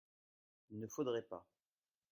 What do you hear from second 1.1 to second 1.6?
pas.